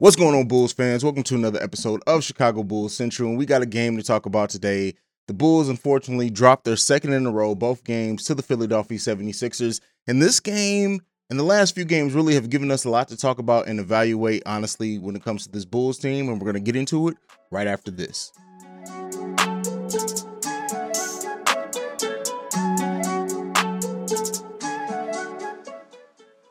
[0.00, 1.02] What's going on, Bulls fans?
[1.02, 3.30] Welcome to another episode of Chicago Bulls Central.
[3.30, 4.94] And we got a game to talk about today.
[5.26, 9.80] The Bulls, unfortunately, dropped their second in a row, both games, to the Philadelphia 76ers.
[10.06, 11.00] And this game
[11.30, 13.80] and the last few games really have given us a lot to talk about and
[13.80, 16.28] evaluate, honestly, when it comes to this Bulls team.
[16.28, 17.16] And we're going to get into it
[17.50, 18.30] right after this.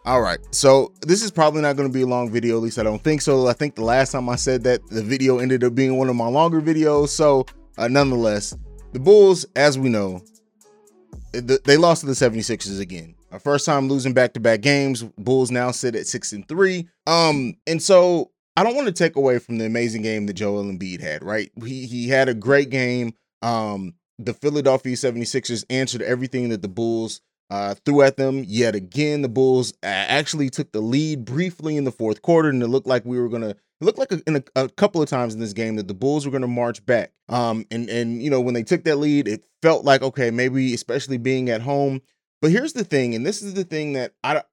[0.08, 0.40] All right.
[0.52, 2.56] So this is probably not going to be a long video.
[2.56, 3.46] At least I don't think so.
[3.48, 6.16] I think the last time I said that, the video ended up being one of
[6.16, 7.10] my longer videos.
[7.10, 7.46] So
[7.78, 8.56] uh, nonetheless,
[8.94, 10.22] the Bulls, as we know,
[11.34, 13.16] they lost to the 76ers again.
[13.34, 15.04] Our first time losing back-to-back games.
[15.04, 16.88] Bulls now sit at six and three.
[17.06, 20.64] Um, and so I don't want to take away from the amazing game that Joel
[20.64, 21.52] Embiid had, right?
[21.66, 23.14] He he had a great game.
[23.42, 27.20] Um, the Philadelphia 76ers answered everything that the Bulls
[27.50, 29.22] uh, threw at them yet again.
[29.22, 32.88] The Bulls uh, actually took the lead briefly in the fourth quarter, and it looked
[32.88, 33.50] like we were gonna.
[33.80, 35.94] It looked like a, in a, a couple of times in this game that the
[35.94, 37.12] Bulls were gonna march back.
[37.30, 40.74] Um, and and you know when they took that lead, it felt like okay, maybe
[40.74, 42.02] especially being at home.
[42.42, 44.44] But here's the thing, and this is the thing that I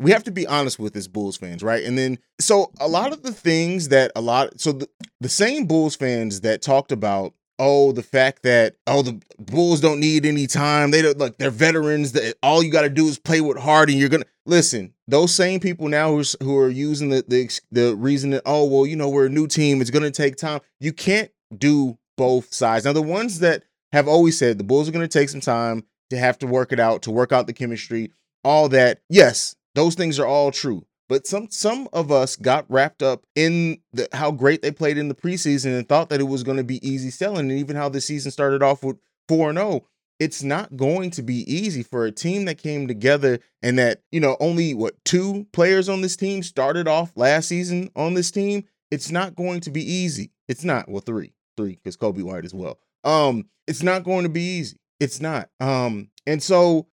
[0.00, 1.84] we have to be honest with as Bulls fans, right?
[1.84, 4.88] And then so a lot of the things that a lot so the,
[5.20, 10.00] the same Bulls fans that talked about oh, the fact that oh the Bulls don't
[10.00, 10.90] need any time.
[10.90, 12.12] They don't like they're veterans.
[12.12, 14.94] That all you got to do is play with heart, and you're gonna listen.
[15.06, 18.86] Those same people now who who are using the the the reason that oh well
[18.86, 19.80] you know we're a new team.
[19.80, 20.60] It's gonna take time.
[20.80, 22.84] You can't do both sides.
[22.84, 26.16] Now the ones that have always said the Bulls are gonna take some time to
[26.16, 28.10] have to work it out to work out the chemistry.
[28.42, 30.84] All that yes, those things are all true.
[31.10, 35.08] But some some of us got wrapped up in the, how great they played in
[35.08, 37.50] the preseason and thought that it was going to be easy selling.
[37.50, 38.96] And even how the season started off with
[39.28, 39.84] 4 and 0,
[40.20, 44.20] it's not going to be easy for a team that came together and that, you
[44.20, 48.62] know, only what two players on this team started off last season on this team.
[48.92, 50.30] It's not going to be easy.
[50.46, 50.88] It's not.
[50.88, 52.78] Well, three, three, because Coby White as well.
[53.02, 54.76] Um, it's not going to be easy.
[55.00, 55.48] It's not.
[55.58, 56.86] Um, and so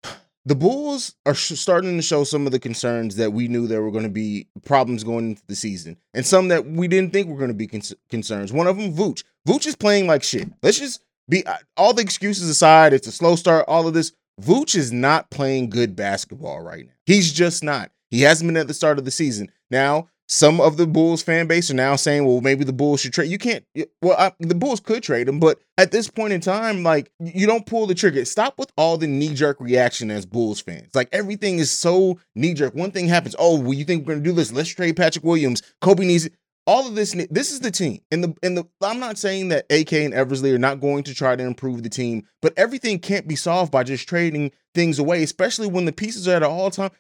[0.48, 3.92] the Bulls are starting to show some of the concerns that we knew there were
[3.92, 7.38] going to be problems going into the season, and some that we didn't think were
[7.38, 8.54] going to be con- concerns.
[8.54, 9.24] One of them, Vooch.
[9.46, 10.50] Vooch is playing like shit.
[10.64, 12.94] Let's just be uh, all the excuses aside.
[12.94, 13.66] It's a slow start.
[13.68, 14.14] All of this.
[14.42, 16.94] Vooch is not playing good basketball right now.
[17.06, 17.92] He's just not.
[18.10, 19.52] He hasn't been at the start of the season.
[19.70, 23.14] Now, some of the Bulls fan base are now saying, well, maybe the Bulls should
[23.14, 23.32] trade.
[23.32, 23.64] You can't,
[24.02, 27.48] well, I, the Bulls could trade him, but at this point in time, like, you
[27.48, 28.26] don't pull the trigger.
[28.26, 30.94] Stop with all the knee jerk reaction as Bulls fans.
[30.94, 32.76] Like, everything is so knee jerk.
[32.76, 34.52] One thing happens, oh, well, you think we're going to do this?
[34.52, 35.62] Let's trade Patrick Williams.
[35.82, 36.30] Coby needs
[36.66, 37.14] all of this.
[37.32, 38.02] This is the team.
[38.12, 41.14] And the, and the, I'm not saying that AK and Eversley are not going to
[41.14, 45.24] try to improve the team, but everything can't be solved by just trading things away,
[45.24, 46.92] especially when the pieces are at an all time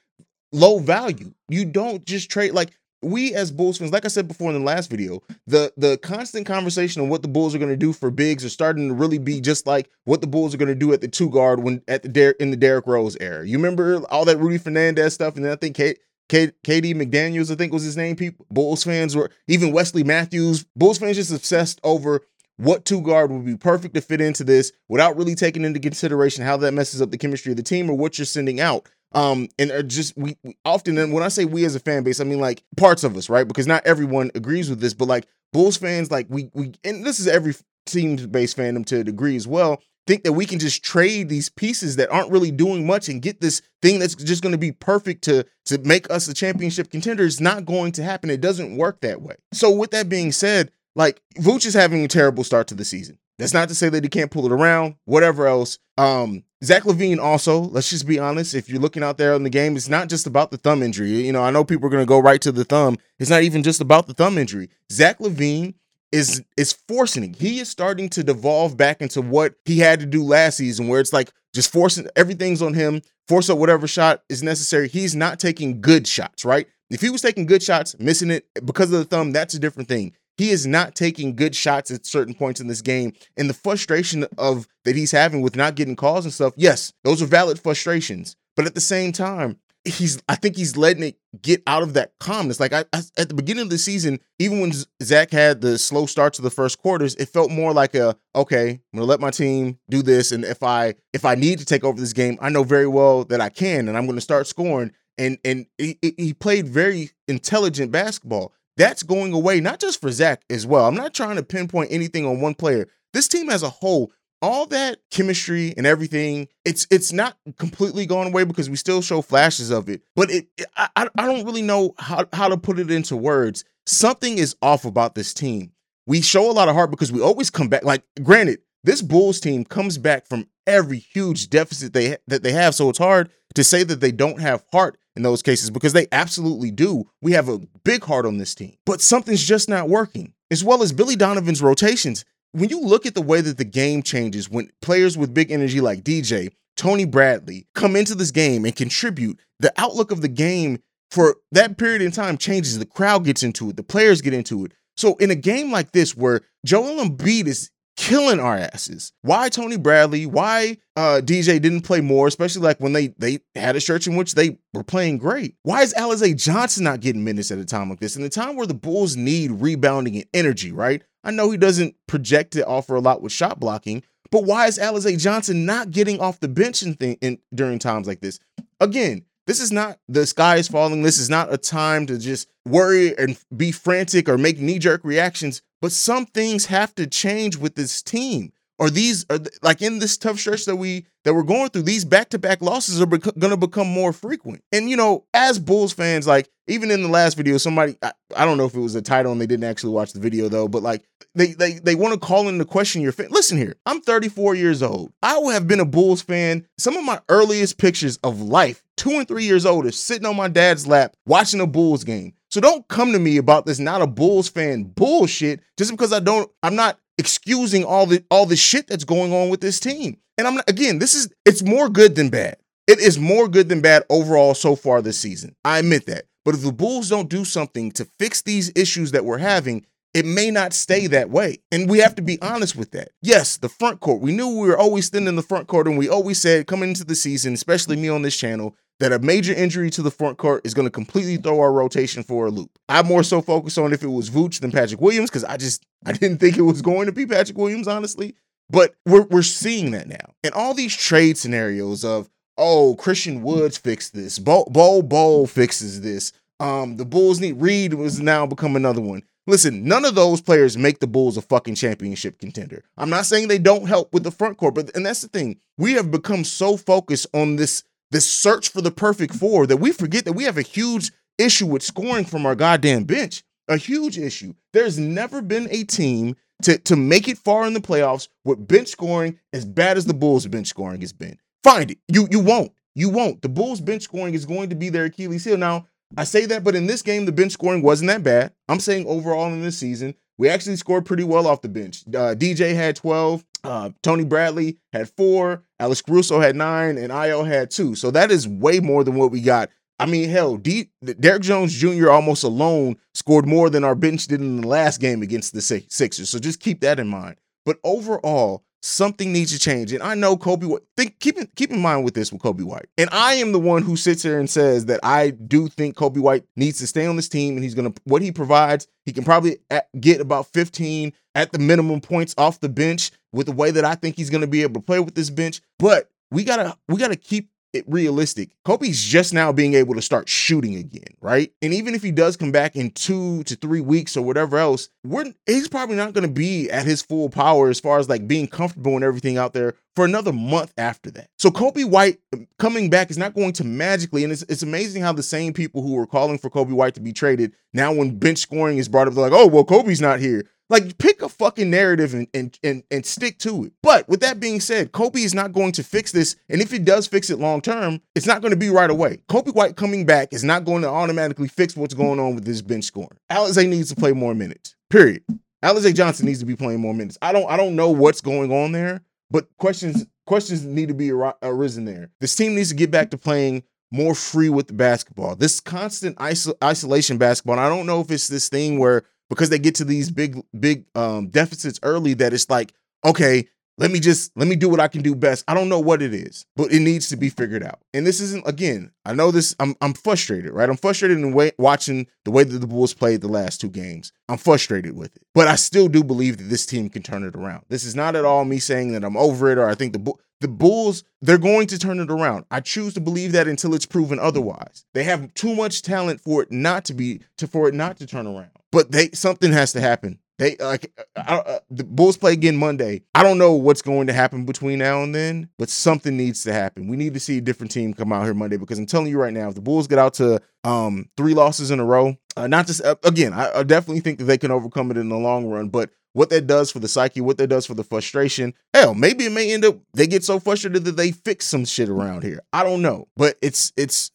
[0.53, 1.33] low value.
[1.49, 2.71] You don't just trade like
[3.01, 6.45] we as Bulls fans, like I said before in the last video, the the constant
[6.45, 9.19] conversation of what the Bulls are going to do for bigs are starting to really
[9.19, 11.81] be just like what the Bulls are going to do at the two guard when
[11.87, 13.47] at the Der- in the Derrick Rose era.
[13.47, 15.99] You remember all that Rudy Fernandez stuff, and then I think Kate.
[16.29, 18.17] K- KD McDaniels, I think was his name.
[18.17, 20.65] People, Bulls fans were even Wesley Matthews.
[20.75, 22.21] Bulls fans just obsessed over
[22.57, 26.43] what two guard would be perfect to fit into this without really taking into consideration
[26.43, 28.89] how that messes up the chemistry of the team or what you're sending out.
[29.13, 32.19] Um, and are just we, often, and when I say we as a fan base,
[32.19, 33.47] I mean like parts of us, right?
[33.47, 37.19] Because not everyone agrees with this, but like Bulls fans, like we we, and this
[37.19, 39.81] is every team-based fandom to a degree as well.
[40.05, 43.41] Think that we can just trade these pieces that aren't really doing much and get
[43.41, 47.23] this thing that's just going to be perfect to to make us a championship contender.
[47.23, 48.29] is not going to happen.
[48.29, 49.35] It doesn't work that way.
[49.53, 53.19] So with that being said, like Vooch is having a terrible start to the season.
[53.37, 55.77] That's not to say that he can't pull it around, whatever else.
[55.97, 59.49] Um, Zach LaVine also, let's just be honest, if you're looking out there in the
[59.49, 61.09] game, it's not just about the thumb injury.
[61.09, 62.97] You know, I know people are going to go right to the thumb.
[63.19, 64.69] It's not even just about the thumb injury.
[64.91, 65.75] Zach LaVine
[66.11, 67.33] is is forcing.
[67.33, 70.99] He is starting to devolve back into what he had to do last season, where
[70.99, 74.87] it's like just forcing everything's on him, force up whatever shot is necessary.
[74.87, 76.67] He's not taking good shots, right?
[76.89, 79.89] If he was taking good shots, missing it because of the thumb, that's a different
[79.89, 83.13] thing he is not taking good shots at certain points in this game.
[83.35, 87.21] And the frustration of that he's having with not getting calls and stuff, yes, those
[87.21, 88.35] are valid frustrations.
[88.55, 92.13] But at the same time, he's I think he's letting it get out of that
[92.19, 92.59] calmness.
[92.59, 96.05] Like I, I, at the beginning of the season, even when Zach had the slow
[96.05, 99.31] start to the first quarters, it felt more like a okay, I'm gonna let my
[99.31, 102.49] team do this, and if I if I need to take over this game, I
[102.49, 104.91] know very well that I can, and I'm gonna start scoring.
[105.17, 108.53] And and he, he played very intelligent basketball.
[108.77, 110.85] That's going away, not just for Zach as well.
[110.85, 112.87] I'm not trying to pinpoint anything on one player.
[113.11, 118.27] This team as a whole, all that chemistry and everything, it's it's not completely going
[118.27, 120.03] away because we still show flashes of it.
[120.15, 120.47] But it,
[120.77, 123.65] I I don't really know how how to put it into words.
[123.87, 125.71] Something is off about this team.
[126.05, 127.83] We show a lot of heart because we always come back.
[127.83, 132.75] Like, granted, this Bulls team comes back from every huge deficit they that they have,
[132.75, 136.07] so it's hard to say that they don't have heart in those cases because they
[136.11, 137.09] absolutely do.
[137.21, 140.33] We have a big heart on this team, but something's just not working.
[140.49, 142.23] As well as Billy Donovan's rotations,
[142.53, 145.81] when you look at the way that the game changes when players with big energy
[145.81, 150.79] like DJ, Tony Bradley come into this game and contribute, the outlook of the game
[151.11, 152.77] for that period in time changes.
[152.77, 154.73] The crowd gets into it, the players get into it.
[154.95, 157.69] So in a game like this where Joel Embiid is
[158.07, 159.11] killing our asses.
[159.21, 160.25] Why Tony Bradley?
[160.25, 164.15] Why uh, DJ didn't play more, especially like when they they had a stretch in
[164.15, 165.55] which they were playing great.
[165.63, 168.15] Why is Alize Johnson not getting minutes at a time like this?
[168.15, 171.03] In the time where the Bulls need rebounding and energy, right?
[171.23, 174.79] I know he doesn't project to offer a lot with shot blocking, but why is
[174.79, 178.39] Alize Johnson not getting off the bench and thing in, during times like this?
[178.79, 181.01] Again, this is not the sky is falling.
[181.01, 185.01] This is not a time to just worry and be frantic or make knee jerk
[185.03, 185.61] reactions.
[185.81, 188.51] But some things have to change with this team.
[188.79, 191.81] Or these are like in this tough stretch that we that we're going through.
[191.83, 194.63] These back to back losses are bec- going to become more frequent.
[194.71, 198.45] And you know, as Bulls fans, like even in the last video, somebody I, I
[198.45, 200.67] don't know if it was a title and they didn't actually watch the video though,
[200.67, 201.03] but like
[201.33, 203.29] they they they want to call into question your fan.
[203.31, 205.11] Listen here, I'm 34 years old.
[205.23, 206.67] I would have been a Bulls fan.
[206.77, 210.35] Some of my earliest pictures of life, two and three years old, is sitting on
[210.35, 212.33] my dad's lap watching a Bulls game.
[212.49, 216.19] So don't come to me about this not a Bulls fan bullshit just because I
[216.19, 220.17] don't I'm not excusing all the all the shit that's going on with this team.
[220.37, 222.57] And I'm not, again, this is it's more good than bad.
[222.87, 225.55] It is more good than bad overall so far this season.
[225.65, 226.25] I admit that.
[226.45, 230.25] But if the Bulls don't do something to fix these issues that we're having, it
[230.25, 231.57] may not stay that way.
[231.71, 233.09] And we have to be honest with that.
[233.21, 234.21] Yes, the front court.
[234.21, 236.89] We knew we were always thin in the front court, and we always said coming
[236.89, 240.37] into the season, especially me on this channel, that a major injury to the front
[240.37, 242.71] court is going to completely throw our rotation for a loop.
[242.89, 245.85] I'm more so focused on if it was Vooch than Patrick Williams because I just
[246.05, 248.35] I didn't think it was going to be Patrick Williams, honestly.
[248.69, 253.77] But we're we're seeing that now, and all these trade scenarios of oh Christian Woods
[253.77, 256.33] fixed this, Bo Bo, Bo fixes this.
[256.59, 259.23] Um, the Bulls need Reed was now become another one.
[259.45, 262.83] Listen, none of those players make the Bulls a fucking championship contender.
[262.97, 265.59] I'm not saying they don't help with the front court, but and that's the thing.
[265.77, 269.91] We have become so focused on this this search for the perfect four that we
[269.91, 273.43] forget that we have a huge issue with scoring from our goddamn bench.
[273.67, 274.53] A huge issue.
[274.73, 278.87] There's never been a team to, to make it far in the playoffs with bench
[278.87, 281.37] scoring as bad as the Bulls' bench scoring has been.
[281.63, 281.97] Find it.
[282.07, 282.71] You you won't.
[282.95, 283.41] You won't.
[283.41, 285.57] The Bulls' bench scoring is going to be their Achilles heel.
[285.57, 288.53] Now, I say that, but in this game, the bench scoring wasn't that bad.
[288.69, 292.03] I'm saying overall in this season, we actually scored pretty well off the bench.
[292.07, 293.43] Uh, DJ had 12.
[293.67, 297.95] Uh, Tony Bradley had four, Alex Caruso had nine, and Ayo had two.
[297.95, 299.69] So that is way more than what we got.
[299.99, 302.09] I mean, hell, D- Derrick Jones Jr.
[302.09, 306.29] almost alone scored more than our bench did in the last game against the Sixers.
[306.29, 307.35] So just keep that in mind.
[307.65, 309.91] But overall, something needs to change.
[309.91, 310.79] And I know Coby.
[310.95, 312.87] Think keep keep in mind with this with Coby White.
[312.97, 316.19] And I am the one who sits here and says that I do think Coby
[316.19, 319.23] White needs to stay on this team and he's to what he provides, he can
[319.23, 319.57] probably
[319.99, 323.95] get about 15 at the minimum points off the bench with the way that I
[323.95, 325.61] think he's going to be able to play with this bench.
[325.79, 328.49] But we got to we got to keep it realistic.
[328.65, 331.51] Coby's just now being able to start shooting again, right?
[331.61, 334.89] And even if he does come back in two to three weeks or whatever else,
[335.05, 338.27] we're he's probably not going to be at his full power as far as like
[338.27, 341.29] being comfortable and everything out there for another month after that.
[341.37, 345.01] So Coby White um, coming back is not going to magically, and it's, it's amazing
[345.03, 348.17] how the same people who were calling for Coby White to be traded now, when
[348.17, 351.29] bench scoring is brought up, they're like, "Oh, well, Coby's not here." Like pick a
[351.29, 353.73] fucking narrative and, and and and stick to it.
[353.81, 356.79] But with that being said, Coby is not going to fix this, and if he
[356.79, 359.21] does fix it long term, it's not going to be right away.
[359.29, 362.61] Coby White coming back is not going to automatically fix what's going on with this
[362.61, 363.17] bench scoring.
[363.31, 364.75] Alize needs to play more minutes.
[364.89, 365.23] Period.
[365.63, 367.17] Alize Johnson needs to be playing more minutes.
[367.21, 371.11] I don't I don't know what's going on there, but questions questions need to be
[371.11, 372.09] arisen there.
[372.19, 375.35] This team needs to get back to playing more free with the basketball.
[375.35, 377.57] This constant isol- isolation basketball.
[377.57, 380.85] I don't know if it's this thing where because they get to these big big
[380.95, 382.73] um, deficits early that it's like
[383.05, 383.47] okay
[383.79, 385.43] let me just let me do what i can do best.
[385.47, 387.79] I don't know what it is but it needs to be figured out.
[387.93, 390.69] And this isn't again i know this i'm, I'm frustrated right?
[390.69, 394.11] I'm frustrated in way, watching the way that the bulls played the last two games.
[394.29, 395.23] I'm frustrated with it.
[395.33, 397.65] But i still do believe that this team can turn it around.
[397.69, 400.13] This is not at all me saying that i'm over it or i think the
[400.39, 402.45] the bulls they're going to turn it around.
[402.51, 404.85] I choose to believe that until it's proven otherwise.
[404.93, 408.05] They have too much talent for it not to be to for it not to
[408.05, 410.19] turn around but they something has to happen.
[410.37, 413.01] They like I, uh, the Bulls play again Monday.
[413.15, 416.53] I don't know what's going to happen between now and then, but something needs to
[416.53, 416.87] happen.
[416.87, 419.19] We need to see a different team come out here Monday because I'm telling you
[419.19, 422.45] right now, if the Bulls get out to um, three losses in a row, uh,
[422.45, 425.17] not just uh, again, I, I definitely think that they can overcome it in the
[425.17, 428.55] long run, but what that does for the psyche, what that does for the frustration.
[428.73, 431.89] Hell, maybe it may end up they get so frustrated that they fix some shit
[431.89, 432.41] around here.
[432.51, 434.09] I don't know, but it's it's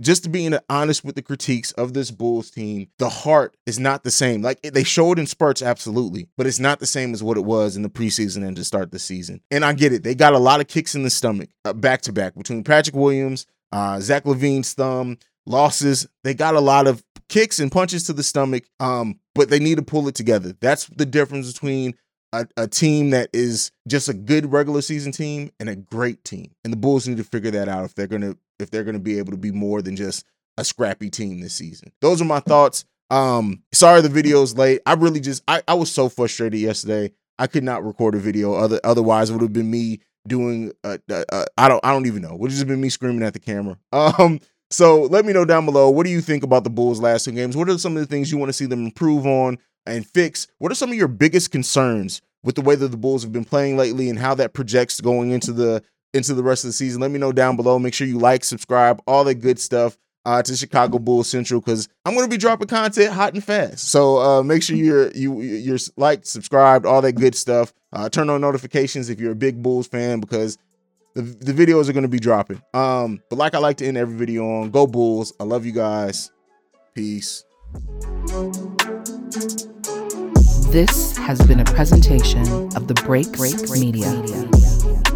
[0.00, 2.86] just being honest with the critiques of this Bulls team.
[2.98, 4.42] The heart is not the same.
[4.42, 7.74] Like they showed in spurts, absolutely, but it's not the same as what it was
[7.74, 9.40] in the preseason and to start the season.
[9.50, 12.12] And I get it; they got a lot of kicks in the stomach back to
[12.12, 16.06] back between Patrick Williams, uh, Zach LaVine's thumb losses.
[16.22, 19.76] They got a lot of kicks and punches to the stomach, um, but they need
[19.76, 20.54] to pull it together.
[20.60, 21.94] That's the difference between
[22.32, 26.50] a, a, team that is just a good regular season team and a great team.
[26.64, 29.18] And the Bulls need to figure that out if they're gonna if they're gonna be
[29.18, 30.26] able to be more than just
[30.58, 31.92] a scrappy team this season.
[32.00, 32.84] Those are my thoughts.
[33.10, 34.80] Um, sorry the video's late.
[34.86, 37.12] I really just I, I was so frustrated yesterday.
[37.38, 38.54] I could not record a video.
[38.54, 42.22] Other otherwise it would have been me doing uh, uh, I don't I don't even
[42.22, 42.34] know.
[42.34, 43.78] Would have just been me screaming at the camera.
[43.92, 44.40] Um
[44.70, 45.90] so let me know down below.
[45.90, 47.56] What do you think about the Bulls' last two games?
[47.56, 50.46] What are some of the things you want to see them improve on and fix?
[50.58, 53.44] What are some of your biggest concerns with the way that the Bulls have been
[53.44, 57.00] playing lately and how that projects going into the into the rest of the season?
[57.00, 57.78] Let me know down below.
[57.78, 59.96] Make sure you like, subscribe, all that good stuff.
[60.26, 63.90] Uh, to Chicago Bulls Central because I'm going to be dropping content hot and fast.
[63.90, 67.74] So uh, make sure you're you you're like, subscribed, all that good stuff.
[67.92, 70.56] Uh, turn on notifications if you're a big Bulls fan because
[71.14, 72.60] the, the videos are going to be dropping.
[72.74, 75.32] Um, but like I like to end every video on, go Bulls.
[75.40, 76.30] I love you guys.
[76.94, 77.44] Peace.
[80.70, 82.42] This has been a presentation
[82.76, 84.12] of the Break Break Media.
[84.12, 85.13] Media.